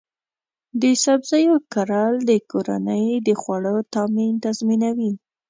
د 0.81 0.83
سبزیو 1.03 1.55
کرل 1.73 2.13
د 2.29 2.31
کورنۍ 2.51 3.05
د 3.27 3.29
خوړو 3.41 3.75
تامین 3.93 4.33
تضمینوي. 4.45 5.11